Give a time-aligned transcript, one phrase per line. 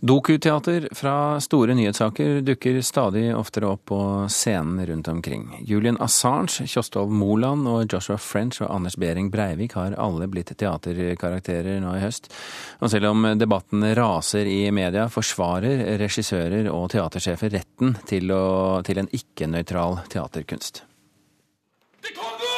[0.00, 5.64] Dokuteater fra store nyhetssaker dukker stadig oftere opp på scenen rundt omkring.
[5.64, 11.80] Julian Assange, Kjostov Moland og Joshua French og Anders Behring Breivik har alle blitt teaterkarakterer
[11.80, 12.28] nå i høst.
[12.84, 19.00] Og selv om debatten raser i media, forsvarer regissører og teatersjefer retten til, å, til
[19.00, 20.84] en ikke-nøytral teaterkunst.
[22.04, 22.52] Det Kongo!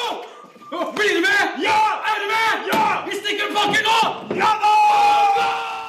[0.99, 1.63] Blir du med?
[1.63, 1.79] Ja!
[2.03, 2.67] Er du med?
[2.75, 2.83] Ja!
[3.07, 4.01] Vi stikker pakken nå!
[4.43, 4.75] Ja da!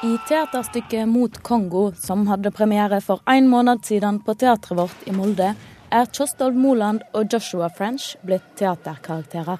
[0.00, 5.12] I teaterstykket Mot Kongo, som hadde premiere for en måned siden på teatret vårt i
[5.12, 5.54] Molde,
[5.90, 9.58] er Kjostolv Moland og Joshua French blitt teaterkarakterer.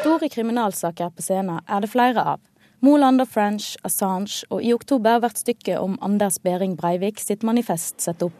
[0.00, 2.42] Store kriminalsaker på scenen er det flere av.
[2.82, 8.02] Moland og French, Assange, og i oktober blir stykket om Anders Behring Breivik sitt manifest
[8.02, 8.34] satt opp.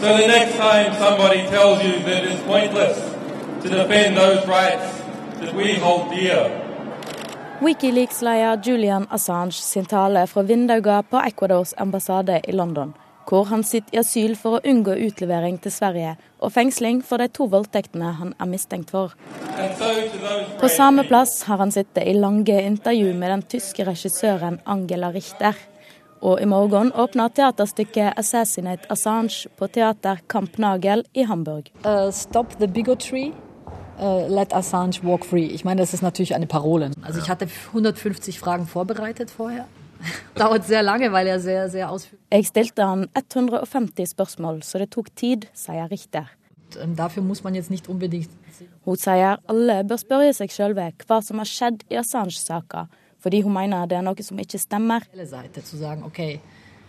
[0.00, 2.96] So the next time somebody tells you that it's pointless
[3.60, 4.88] to defend those rights
[5.40, 6.59] that we hold dear,
[7.60, 12.94] Wikileaks-leder Julian Assange sin tale fra vinduene på Ecuadors ambassade i London,
[13.28, 17.26] hvor han sitter i asyl for å unngå utlevering til Sverige og fengsling for de
[17.28, 19.12] to voldtektene han er mistenkt for.
[20.62, 25.52] På samme plass har han sittet i lange intervju med den tyske regissøren Angela Richter.
[26.24, 31.68] Og i morgen åpner teaterstykket 'Assassinate Assange' på Teater Kamp Nagel i Hamburg.
[31.84, 32.08] Uh,
[34.00, 35.46] äh, let Assange walk free.
[35.46, 36.90] Ich meine, das ist natürlich eine Parole.
[37.02, 39.66] Also ich hatte 150 Fragen vorbereitet vorher.
[40.34, 44.90] Dauert sehr lange, weil er sehr, sehr ausführlich Jeg stilte han 150 spørsmål, så det
[44.90, 46.26] tok tid, sier Richter.
[46.82, 48.30] Ähm, Dafür muss man jetzt nicht unbedingt
[48.84, 52.86] Hun sier alle bør spørre seg sjølve hva som har skjedd i Assange-saka,
[53.20, 56.40] fordi hun mener det er noe som ikke stemmer, alle Seite zu sagen, okay,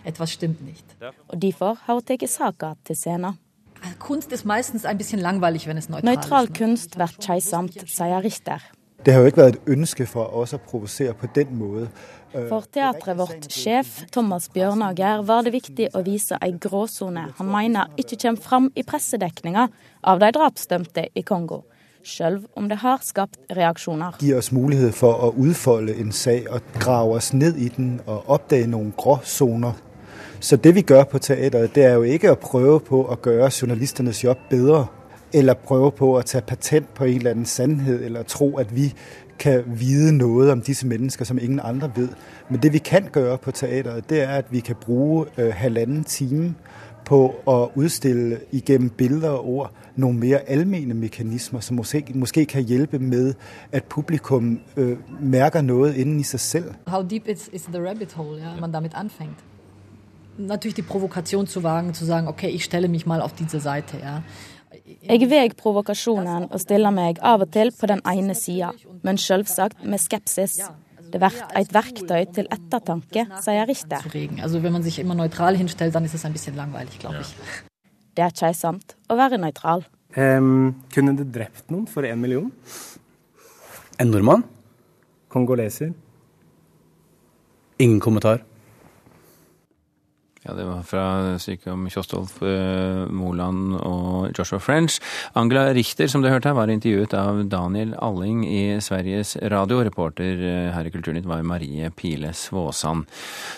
[0.06, 0.86] etwas stimmt nicht.
[1.28, 3.38] og derfor har hun tatt saka til scenen.
[3.99, 6.53] Kunst ist meistens ein bisschen langweilig, wenn es neutral Nøytral ist.
[6.53, 8.61] kunst blir keisamt, sier Richter.
[9.05, 11.89] Det har jo ikke vært et ønske for oss å provosere på den måten.
[12.31, 17.89] For teatret vårt sjef, Thomas Bjørnager, var det viktig å vise ei gråsone han mener
[17.99, 19.67] ikke kommer fram i pressedekninga
[20.08, 21.64] av de drapsdømte i Kongo,
[22.05, 24.21] sjøl om det har skapt reaksjoner.
[24.21, 28.30] Gir oss mulighet for å utfolde en sag og grave oss ned i den og
[28.37, 29.75] oppdage noen gråzoner.
[30.41, 33.52] Så det vi gjør på teateret, det er jo ikke å prøve på å gjøre
[33.53, 34.87] journalisternes jobb bedre,
[35.33, 38.87] eller prøve på å ta patent på en eller annen sannhet, eller tro at vi
[39.39, 42.15] kan vite noe om disse mennesker som ingen andre vet.
[42.49, 46.03] Men det vi kan gjøre på teateret, det er at vi kan bruke øh, halvannen
[46.03, 46.55] time
[47.05, 52.99] på å utstille gjennom bilder og ord noen mer allmenne mekanismer, som måske, kan hjelpe
[52.99, 53.33] med,
[53.71, 56.73] at publikum øh, merker noe inden i sig selv.
[56.87, 59.51] How deep is, is the rabbit hole, ja, man damit anfängt?
[60.37, 63.97] Natürlich die Provokation zu wagen, zu sagen, okay, ich stelle mich mal auf diese Seite.
[64.02, 64.23] Ja.
[65.02, 68.71] Jeg veg provokasjonen og stiller meg av og til på den ene sida,
[69.03, 70.59] men selvsagt med skepsis.
[71.11, 74.05] Det blir et verktøy til ettertanke, sier Richter.
[74.47, 77.36] Zu wenn man sich immer neutral hinstellt, dann ist es ein bisschen langweilig, glaube ich.
[78.15, 79.86] Det er keisamt å være nøytral.
[80.15, 82.52] Um, kunne du drept noen for én million?
[83.99, 84.43] En nordmann?
[85.30, 85.93] Kongoleser?
[87.80, 88.43] Ingen kommentar.
[90.41, 91.03] Ja, Det var fra
[91.37, 94.97] sykehjem Kjostolf eh, Moland og Joshua French.
[95.37, 99.83] Angela Richter, som du hørte her, var intervjuet av Daniel Alling i Sveriges Radio.
[99.85, 103.05] Reporter eh, her i Kulturnytt var Marie Pile Svåsand.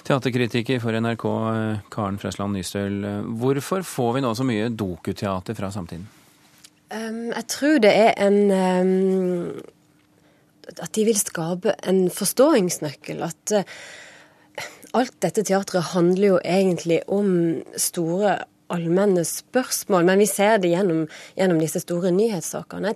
[0.03, 2.99] Teaterkritiker for NRK, eh, Karen Frøsland Nystøl.
[3.39, 6.03] Hvorfor får vi nå så mye dokuteater fra samtiden?
[6.91, 9.63] Um, jeg tror det er en um,
[10.75, 13.23] At de vil skape en forståingsnøkkel.
[13.23, 13.77] At uh,
[14.97, 17.29] alt dette teatret handler jo egentlig om
[17.79, 18.37] store
[18.73, 21.05] allmenne spørsmål, men vi ser det gjennom,
[21.37, 22.95] gjennom disse store nyhetssakene.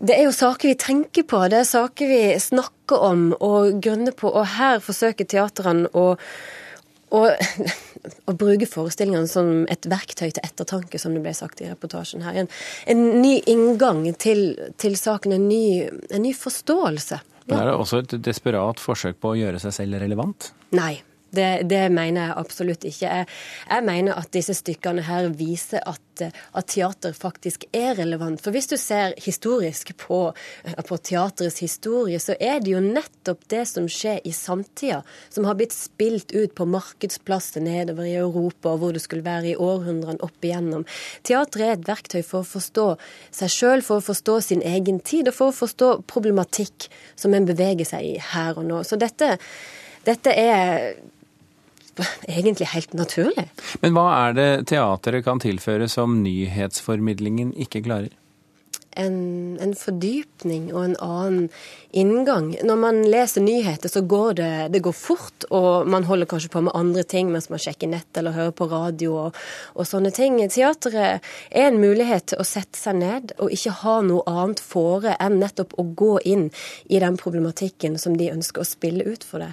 [0.00, 4.16] Det er jo saker vi tenker på, det er saker vi snakker om og grunner
[4.16, 6.14] på, og her forsøker teatrene å
[7.10, 7.24] å,
[8.30, 12.38] å bruke forestillingene som et verktøy til ettertanke, som det ble sagt i reportasjen her.
[12.42, 12.50] En,
[12.92, 15.64] en ny inngang til, til saken, en ny,
[16.10, 17.20] en ny forståelse.
[17.48, 20.50] Men er det også et desperat forsøk på å gjøre seg selv relevant?
[20.76, 21.00] Nei.
[21.30, 23.06] Det, det mener jeg absolutt ikke.
[23.06, 23.26] Jeg,
[23.70, 28.42] jeg mener at disse stykkene her viser at, at teater faktisk er relevant.
[28.42, 30.20] For hvis du ser historisk på,
[30.88, 35.58] på teaterets historie, så er det jo nettopp det som skjer i samtida, som har
[35.60, 40.46] blitt spilt ut på markedsplasser nedover i Europa, hvor det skulle være i århundrene opp
[40.46, 40.86] igjennom.
[41.26, 42.88] Teater er et verktøy for å forstå
[43.38, 47.46] seg sjøl, for å forstå sin egen tid, og for å forstå problematikk som en
[47.48, 48.82] beveger seg i her og nå.
[48.86, 49.36] Så dette,
[50.06, 50.94] dette er
[52.28, 53.48] egentlig helt naturlig.
[53.82, 58.14] Men hva er det teateret kan tilføre som nyhetsformidlingen ikke klarer?
[58.98, 61.46] En, en, fordypning og en annen
[61.96, 62.50] inngang.
[62.66, 66.62] Når man leser nyheter, så går det, det går fort, og man holder kanskje på
[66.66, 69.40] med andre ting mens man sjekker nett eller hører på radio og,
[69.74, 70.40] og sånne ting.
[70.50, 71.20] Teatret
[71.50, 75.40] er en mulighet til å sette seg ned og ikke ha noe annet fore enn
[75.42, 76.48] nettopp å gå inn
[76.90, 79.52] i den problematikken som de ønsker å spille ut for det.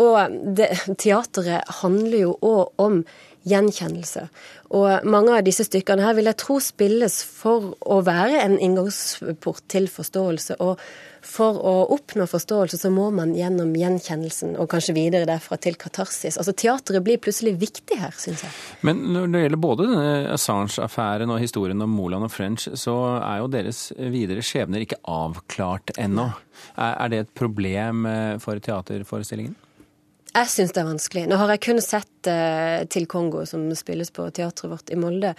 [0.00, 3.02] Og det, teatret handler jo òg om
[3.48, 4.28] gjenkjennelse.
[4.76, 9.64] Og mange av disse stykkene her vil jeg tro spilles for å være en inngangsport
[9.72, 10.60] til forståelse.
[10.60, 10.80] og
[11.28, 16.38] for å oppnå forståelse så må man gjennom gjenkjennelsen og kanskje videre derfra til katarsis.
[16.38, 18.54] Altså teateret blir plutselig viktig her, syns jeg.
[18.86, 19.88] Men når det gjelder både
[20.36, 25.96] Assange-affæren og historien om Moland og French, så er jo deres videre skjebner ikke avklart
[25.98, 26.30] ennå.
[26.78, 29.56] Er det et problem eh, for teaterforestillingen?
[30.34, 31.24] Jeg syns det er vanskelig.
[31.30, 35.34] Nå har jeg kun sett uh, Til Kongo, som spilles på teatret vårt i Molde.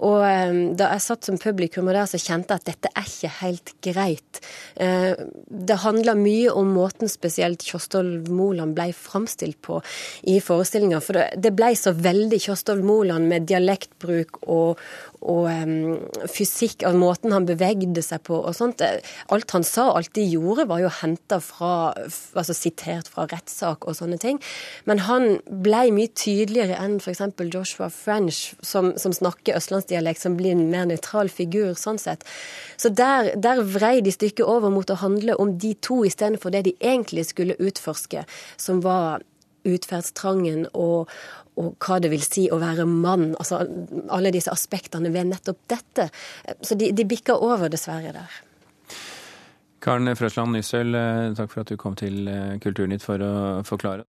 [0.00, 3.08] Og um, da jeg satt som publikum og der, så kjente jeg at dette er
[3.08, 4.40] ikke helt greit.
[4.80, 5.12] Uh,
[5.50, 9.80] det handla mye om måten spesielt Kjostolv Moland ble framstilt på
[10.32, 11.02] i forestillinga.
[11.04, 14.80] For det, ble så veldig Kjostolv Moland med dialektbruk og,
[15.20, 16.00] og um,
[16.32, 18.80] fysikk, av måten han bevegde seg på og sånt.
[19.28, 23.94] Alt han sa, alt de gjorde, var jo henta fra Altså sitert fra rettssak og
[23.96, 24.38] sånne ting.
[24.88, 25.26] Men han
[25.62, 27.22] ble mye tydeligere enn f.eks.
[27.50, 32.24] Joshua French, som, som snakker østlandsdialekt, som blir en mer nøytral figur sånn sett.
[32.76, 36.64] Så der, der vrei de stykket over mot å handle om de to istedenfor det
[36.68, 38.24] de egentlig skulle utforske,
[38.56, 39.22] som var
[39.68, 41.10] utferdstrangen og,
[41.60, 43.34] og hva det vil si å være mann.
[43.38, 43.64] Altså
[44.08, 46.08] alle disse aspektene ved nettopp dette.
[46.62, 48.38] Så de, de bikker over, dessverre, der.
[49.80, 53.32] Karen Frøsland Nysøl, eh, takk for at du kom til eh, Kulturnytt for å
[53.64, 53.96] forklare.